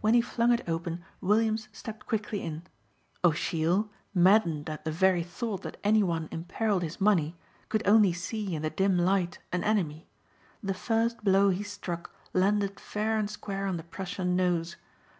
[0.00, 2.62] When he flung it open Williams stepped quickly in.
[3.24, 7.36] O'Sheill maddened at the very thought that any one imperiled his money,
[7.68, 10.06] could only see, in the dim light, an enemy.
[10.62, 14.76] The first blow he struck landed fair and square on the Prussian nose.